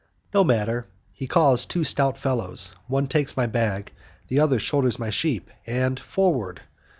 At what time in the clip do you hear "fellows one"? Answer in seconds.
2.17-3.05